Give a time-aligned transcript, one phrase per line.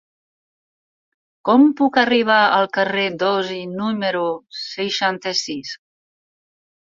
[1.49, 4.25] Com puc arribar al carrer d'Osi número
[4.61, 5.75] seixanta-sis?